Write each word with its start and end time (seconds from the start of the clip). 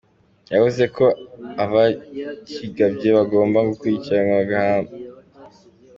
Yavuze 0.53 0.83
ko 0.95 1.05
abakigabye 1.63 3.07
bagomba 3.17 3.57
gukurikiranwa 3.69 4.33
bagahanwa. 4.39 4.93